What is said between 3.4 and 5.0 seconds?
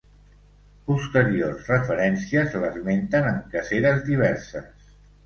caceres diverses.